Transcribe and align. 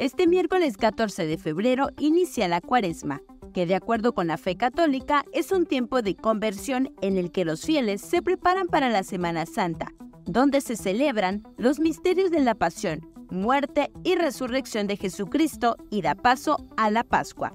Este 0.00 0.26
miércoles 0.26 0.78
14 0.78 1.26
de 1.26 1.36
febrero 1.36 1.90
inicia 1.98 2.48
la 2.48 2.62
cuaresma, 2.62 3.20
que 3.52 3.66
de 3.66 3.74
acuerdo 3.74 4.14
con 4.14 4.28
la 4.28 4.38
fe 4.38 4.56
católica 4.56 5.26
es 5.34 5.52
un 5.52 5.66
tiempo 5.66 6.00
de 6.00 6.16
conversión 6.16 6.94
en 7.02 7.18
el 7.18 7.30
que 7.30 7.44
los 7.44 7.66
fieles 7.66 8.00
se 8.00 8.22
preparan 8.22 8.66
para 8.68 8.88
la 8.88 9.02
Semana 9.02 9.44
Santa, 9.44 9.92
donde 10.24 10.62
se 10.62 10.76
celebran 10.76 11.42
los 11.58 11.80
misterios 11.80 12.30
de 12.30 12.40
la 12.40 12.54
pasión, 12.54 13.12
muerte 13.28 13.92
y 14.02 14.14
resurrección 14.14 14.86
de 14.86 14.96
Jesucristo 14.96 15.76
y 15.90 16.00
da 16.00 16.14
paso 16.14 16.56
a 16.78 16.90
la 16.90 17.04
Pascua. 17.04 17.54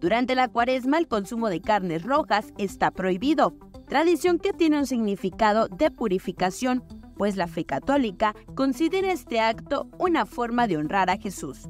Durante 0.00 0.36
la 0.36 0.46
cuaresma 0.46 0.96
el 0.96 1.08
consumo 1.08 1.48
de 1.48 1.60
carnes 1.60 2.04
rojas 2.04 2.52
está 2.56 2.92
prohibido, 2.92 3.56
tradición 3.88 4.38
que 4.38 4.52
tiene 4.52 4.78
un 4.78 4.86
significado 4.86 5.66
de 5.66 5.90
purificación, 5.90 6.84
pues 7.20 7.36
la 7.36 7.48
fe 7.48 7.66
católica 7.66 8.34
considera 8.54 9.12
este 9.12 9.40
acto 9.40 9.90
una 9.98 10.24
forma 10.24 10.66
de 10.66 10.78
honrar 10.78 11.10
a 11.10 11.18
Jesús. 11.18 11.68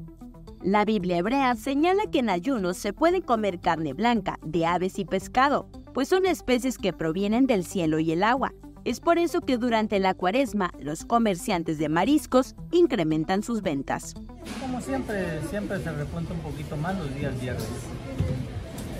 La 0.61 0.85
Biblia 0.85 1.17
hebrea 1.17 1.53
señala 1.57 2.03
que 2.09 2.19
en 2.19 2.29
ayunos 2.29 2.77
se 2.77 2.93
puede 2.93 3.21
comer 3.21 3.59
carne 3.59 3.91
blanca, 3.91 4.39
de 4.45 4.65
aves 4.65 4.97
y 4.97 5.03
pescado, 5.03 5.67
pues 5.93 6.07
son 6.07 6.25
especies 6.25 6.77
que 6.77 6.93
provienen 6.93 7.47
del 7.47 7.65
cielo 7.65 7.99
y 7.99 8.13
el 8.13 8.23
agua. 8.23 8.53
Es 8.85 9.01
por 9.01 9.17
eso 9.17 9.41
que 9.41 9.57
durante 9.57 9.99
la 9.99 10.13
cuaresma 10.13 10.71
los 10.79 11.03
comerciantes 11.03 11.77
de 11.79 11.89
mariscos 11.89 12.55
incrementan 12.71 13.43
sus 13.43 13.61
ventas. 13.61 14.13
Como 14.61 14.79
siempre, 14.79 15.41
siempre 15.49 15.83
se 15.83 15.91
repunta 15.91 16.33
un 16.33 16.39
poquito 16.39 16.77
más 16.77 16.97
los 16.97 17.13
días 17.13 17.37
viernes. 17.41 17.67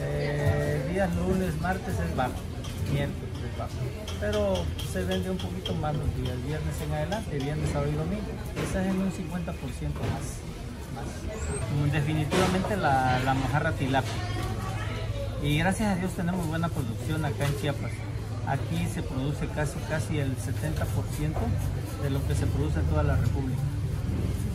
Eh, 0.01 0.85
días 0.91 1.15
lunes, 1.15 1.61
martes 1.61 1.97
es 1.97 2.13
bajo, 2.13 2.33
Pero 4.19 4.63
se 4.91 5.03
vende 5.03 5.29
un 5.29 5.37
poquito 5.37 5.73
más 5.75 5.95
los 5.95 6.15
días 6.15 6.35
viernes 6.45 6.81
en 6.81 6.93
adelante, 6.93 7.39
viernes, 7.39 7.69
sábado 7.71 7.91
y 7.91 7.95
domingo. 7.95 8.23
Quizás 8.55 8.85
en 8.85 9.01
un 9.01 9.11
50% 9.11 9.53
más. 10.11 11.91
Definitivamente 11.91 12.77
la, 12.77 13.19
la 13.19 13.33
mojarra 13.33 13.71
tilapia. 13.73 14.11
Y 15.41 15.57
gracias 15.57 15.89
a 15.89 15.95
Dios 15.95 16.11
tenemos 16.13 16.45
buena 16.47 16.69
producción 16.69 17.25
acá 17.25 17.45
en 17.45 17.59
Chiapas. 17.59 17.91
Aquí 18.47 18.87
se 18.93 19.01
produce 19.01 19.47
casi, 19.47 19.79
casi 19.89 20.19
el 20.19 20.35
70% 20.37 21.33
de 22.03 22.09
lo 22.09 22.25
que 22.27 22.35
se 22.35 22.45
produce 22.47 22.79
en 22.79 22.85
toda 22.87 23.03
la 23.03 23.15
República. 23.15 23.61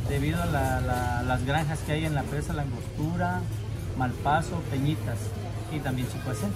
Debido 0.09 0.43
a 0.43 0.47
las 0.47 1.45
granjas 1.45 1.81
que 1.81 1.93
hay 1.93 2.05
en 2.05 2.15
la 2.15 2.23
presa 2.23 2.53
Langostura, 2.53 3.41
Malpaso, 3.97 4.61
Peñitas 4.71 5.19
y 5.73 5.81
también 5.81 6.09
Chicoacén. 6.09 6.51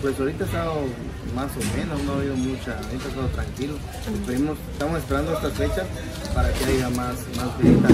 Pues 0.00 0.18
ahorita 0.18 0.44
ha 0.44 0.46
estado 0.46 0.74
más 1.34 1.50
o 1.56 1.76
menos, 1.76 2.02
no 2.04 2.12
ha 2.12 2.16
habido 2.16 2.36
mucha, 2.36 2.78
ahorita 2.78 3.04
ha 3.04 3.08
estado 3.08 3.28
tranquilo. 3.28 3.74
estamos 4.72 4.98
esperando 4.98 5.32
esta 5.34 5.50
fecha 5.50 5.86
para 6.34 6.52
que 6.52 6.64
haya 6.64 6.90
más, 6.90 7.16
más 7.36 7.58
visita. 7.58 7.88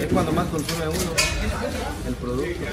Es 0.00 0.12
cuando 0.12 0.32
más 0.32 0.46
consume 0.48 0.88
uno 0.88 1.10
el 2.06 2.14
producto, 2.14 2.64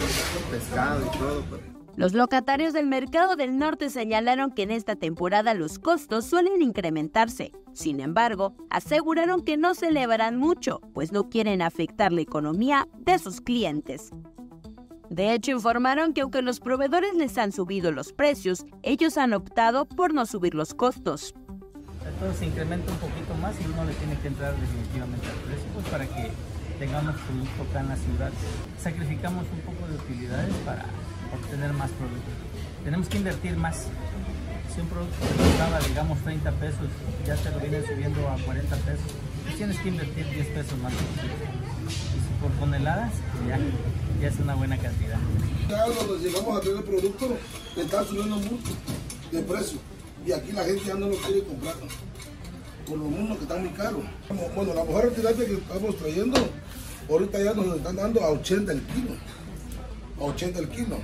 pescado 0.52 1.06
y 1.06 1.18
todo. 1.18 1.42
Pues. 1.50 1.62
Los 1.98 2.14
locatarios 2.14 2.74
del 2.74 2.88
mercado 2.88 3.36
del 3.36 3.58
norte 3.58 3.90
señalaron 3.90 4.52
que 4.52 4.64
en 4.64 4.72
esta 4.72 4.96
temporada 4.96 5.54
los 5.54 5.78
costos 5.78 6.26
suelen 6.26 6.62
incrementarse. 6.62 7.52
Sin 7.74 8.00
embargo, 8.00 8.56
aseguraron 8.70 9.44
que 9.44 9.58
no 9.58 9.76
se 9.76 9.90
elevarán 9.90 10.38
mucho, 10.38 10.80
pues 10.94 11.12
no 11.12 11.30
quieren 11.30 11.62
afectar 11.62 12.14
la 12.14 12.22
economía 12.22 12.88
de 12.98 13.20
sus 13.20 13.42
clientes. 13.42 14.12
De 15.12 15.34
hecho, 15.34 15.52
informaron 15.52 16.14
que 16.14 16.22
aunque 16.22 16.42
los 16.42 16.62
proveedores 16.62 17.16
les 17.16 17.38
han 17.38 17.52
subido 17.52 17.92
los 17.92 18.14
precios, 18.14 18.66
ellos 18.82 19.18
han 19.18 19.34
optado 19.34 19.84
por 19.84 20.14
no 20.14 20.26
subir 20.26 20.56
los 20.56 20.74
costos. 20.74 21.36
Entonces 22.08 22.40
se 22.40 22.46
incrementa 22.46 22.90
un 22.94 22.98
poquito 22.98 23.36
más 23.42 23.54
y 23.60 23.66
uno 23.66 23.84
le 23.84 23.94
tiene 23.96 24.18
que 24.20 24.30
entrar 24.30 24.56
definitivamente 24.56 25.28
al 25.28 25.36
precio 25.44 25.68
pues, 25.74 25.86
para 25.88 26.08
que 26.08 26.32
tengamos 26.80 27.18
producto 27.28 27.64
acá 27.64 27.82
en 27.82 27.90
la 27.90 27.98
ciudad. 27.98 28.32
Sacrificamos 28.80 29.44
un 29.52 29.60
poco 29.60 29.86
de 29.86 29.96
utilidades 29.96 30.56
para 30.64 30.86
obtener 31.36 31.74
más 31.74 31.92
productos. 31.92 32.34
Tenemos 32.86 33.10
que 33.10 33.18
invertir 33.18 33.58
más. 33.58 33.88
Si 34.74 34.80
un 34.80 34.88
producto 34.88 35.28
costaba, 35.28 35.80
digamos, 35.82 36.20
30 36.20 36.52
pesos, 36.54 36.88
ya 37.28 37.36
te 37.36 37.52
lo 37.52 37.60
vienen 37.60 37.86
subiendo 37.86 38.30
a 38.30 38.38
40 38.46 38.76
pesos, 38.78 39.12
pues 39.44 39.58
tienes 39.58 39.78
que 39.78 39.90
invertir 39.90 40.26
10 40.30 40.48
pesos 40.48 40.80
más. 40.80 40.94
Toneladas, 42.82 43.14
ya 43.48 43.60
ya 44.20 44.28
es 44.28 44.40
una 44.40 44.56
buena 44.56 44.76
cantidad. 44.76 45.20
Ya 45.70 45.86
cuando 45.86 46.18
llegamos 46.18 46.58
a 46.58 46.62
tener 46.62 46.78
el 46.78 46.84
producto, 46.84 47.38
le 47.76 47.82
está 47.84 48.04
subiendo 48.04 48.38
mucho 48.38 48.72
de 49.32 49.42
precio. 49.44 49.78
Y 50.26 50.32
aquí 50.32 50.52
la 50.52 50.64
gente 50.64 50.86
ya 50.86 50.96
no 50.96 51.08
lo 51.08 51.16
quiere 51.18 51.44
comprar. 51.44 51.76
Por 52.88 52.98
lo 52.98 53.06
mismo 53.06 53.38
que 53.38 53.44
está 53.44 53.58
muy 53.58 53.70
caro. 53.70 54.02
Bueno, 54.56 54.74
la 54.74 54.84
mejor 54.84 55.12
tilapia 55.12 55.46
que 55.46 55.54
estamos 55.54 55.96
trayendo, 55.96 56.40
ahorita 57.08 57.44
ya 57.44 57.54
nos 57.54 57.78
están 57.78 57.96
dando 57.96 58.24
a 58.24 58.32
80 58.32 58.72
el 58.72 58.82
kilo. 58.82 59.12
A 60.20 60.24
80 60.24 60.60
el 60.60 60.70
kilo. 60.70 60.98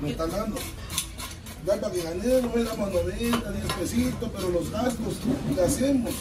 Nos 0.00 0.10
están 0.12 0.30
dando. 0.30 0.56
Ya 1.66 1.80
para 1.80 1.92
que 1.92 2.02
ganemos, 2.02 2.54
no 2.54 2.62
damos 2.62 2.92
90, 2.92 3.50
10 3.50 3.72
pesitos, 3.80 4.30
pero 4.36 4.50
los 4.50 4.70
gastos 4.70 5.16
que 5.52 5.60
hacemos, 5.60 6.14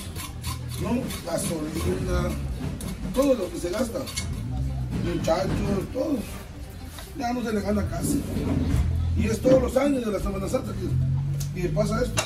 ¿no? 0.82 1.02
Gasolina, 1.24 2.36
todo 3.14 3.36
lo 3.36 3.52
que 3.52 3.60
se 3.60 3.70
gasta 3.70 4.00
muchachos, 5.16 5.50
todos. 5.94 6.20
Ya 7.18 7.34
no 7.34 7.44
se 7.44 7.54
le 7.54 7.62
gana 7.62 7.88
casi. 7.90 8.22
Y 9.18 9.26
es 9.26 9.40
todos 9.40 9.62
los 9.62 9.78
años 9.78 10.06
de 10.06 10.12
la 10.12 10.20
Semana 10.20 10.48
Santa 10.48 10.72
que, 11.56 11.70
pasa 11.70 12.02
esto. 12.04 12.24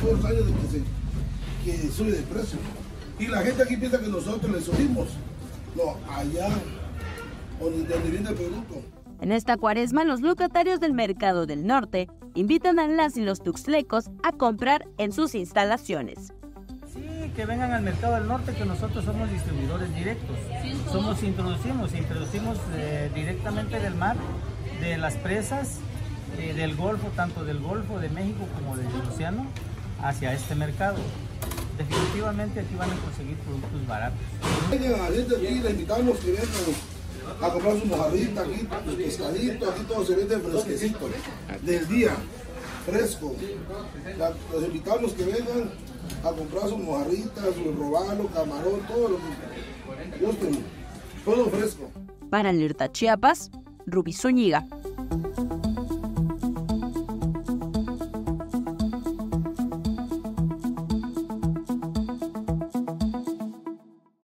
todos 0.00 0.16
los 0.16 0.24
años 0.24 0.46
de 0.46 0.52
que, 0.52 0.68
se, 0.68 1.82
que 1.82 1.88
sube 1.90 2.12
de 2.12 2.22
precio. 2.22 2.58
Y 3.18 3.26
la 3.26 3.42
gente 3.42 3.62
aquí 3.62 3.76
piensa 3.76 4.00
que 4.00 4.08
nosotros 4.08 4.50
le 4.52 4.60
subimos. 4.60 5.08
No, 5.76 5.96
allá, 6.12 6.48
donde, 7.60 8.10
viene 8.10 8.28
el 8.28 8.34
producto. 8.34 8.82
En 9.20 9.32
esta 9.32 9.56
cuaresma, 9.56 10.04
los 10.04 10.20
locatarios 10.20 10.80
del 10.80 10.94
mercado 10.94 11.46
del 11.46 11.66
norte 11.66 12.08
invitan 12.34 12.78
a 12.78 12.88
las 12.88 13.16
y 13.16 13.22
los 13.22 13.42
tuxlecos 13.42 14.10
a 14.22 14.32
comprar 14.32 14.88
en 14.98 15.12
sus 15.12 15.34
instalaciones 15.34 16.32
que 17.40 17.46
vengan 17.46 17.72
al 17.72 17.80
mercado 17.80 18.16
del 18.16 18.28
norte, 18.28 18.52
que 18.52 18.66
nosotros 18.66 19.02
somos 19.02 19.30
distribuidores 19.30 19.94
directos. 19.94 20.36
Somos, 20.92 21.22
introducimos, 21.22 21.94
introducimos 21.94 22.58
eh, 22.74 23.10
directamente 23.14 23.80
del 23.80 23.94
mar, 23.94 24.14
de 24.82 24.98
las 24.98 25.14
presas, 25.14 25.76
eh, 26.38 26.52
del 26.52 26.76
Golfo, 26.76 27.08
tanto 27.16 27.42
del 27.42 27.58
Golfo 27.60 27.98
de 27.98 28.10
México 28.10 28.46
como 28.54 28.76
del 28.76 28.88
Océano, 29.10 29.46
hacia 30.02 30.34
este 30.34 30.54
mercado. 30.54 30.98
Definitivamente 31.78 32.60
aquí 32.60 32.74
van 32.74 32.90
a 32.90 32.96
conseguir 32.96 33.36
productos 33.38 33.86
baratos. 33.86 34.20
A 34.42 34.70
gente 34.70 35.36
aquí 35.36 35.60
le 35.60 35.70
invitamos 35.70 36.18
vengan 36.22 37.40
a 37.40 37.52
comprar 37.54 37.80
su 37.80 37.86
mojarrita, 37.86 38.42
aquí, 38.42 38.68
sus 38.84 38.98
aquí 39.26 39.82
todo 39.88 40.04
se 40.04 40.14
vende 40.14 40.38
fresquecito, 40.40 41.08
del 41.62 41.88
día, 41.88 42.10
fresco. 42.90 43.34
los 44.52 44.64
invitamos 44.64 45.12
que 45.12 45.24
vengan 45.24 45.70
a 46.24 46.32
comprar 46.32 46.68
sus 46.68 46.78
mojarritas, 46.78 47.54
su 47.54 47.72
robalo, 47.72 48.26
camarón, 48.28 48.80
todo 48.88 49.08
lo 49.10 49.16
que 49.16 50.24
gusten. 50.24 50.64
Todo 51.24 51.46
fresco. 51.46 51.90
Para 52.30 52.50
Alerta 52.50 52.90
Chiapas, 52.90 53.50
Rubí 53.86 54.12
Zúñiga. 54.12 54.66